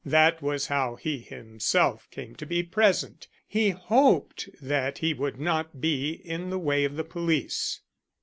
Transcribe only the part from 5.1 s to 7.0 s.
would not be in the way of